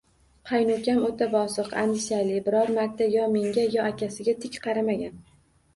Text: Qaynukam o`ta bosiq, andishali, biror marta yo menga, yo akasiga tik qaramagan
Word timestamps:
Qaynukam 0.51 1.01
o`ta 1.09 1.27
bosiq, 1.35 1.69
andishali, 1.83 2.41
biror 2.49 2.75
marta 2.81 3.11
yo 3.19 3.29
menga, 3.37 3.69
yo 3.79 3.87
akasiga 3.93 4.39
tik 4.45 4.61
qaramagan 4.67 5.25